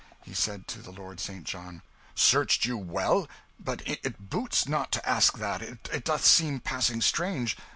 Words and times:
He 0.23 0.33
said 0.33 0.67
to 0.69 0.79
the 0.81 0.89
Lord 0.89 1.19
St. 1.19 1.43
John 1.43 1.83
"Searched 2.15 2.65
you 2.65 2.75
well? 2.75 3.29
but 3.59 3.83
it 3.87 4.31
boots 4.31 4.67
not 4.67 4.91
to 4.93 5.07
ask 5.07 5.37
that. 5.37 5.61
It 5.61 6.05
doth 6.05 6.25
seem 6.25 6.59
passing 6.59 7.01
strange. 7.01 7.55